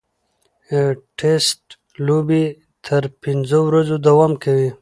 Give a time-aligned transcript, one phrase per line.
[1.17, 1.61] ټېسټ
[2.05, 2.43] لوبې
[2.85, 4.69] تر پنځو ورځو دوام کوي.